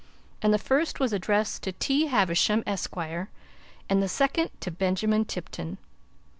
[0.41, 2.07] And the first was addressed to T.
[2.07, 5.77] Havisham, Esq., and the second to Benjamin Tipton.